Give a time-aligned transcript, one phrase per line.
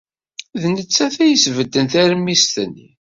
[0.61, 2.89] D nettat ay d-yesbedden taṛmist-nni.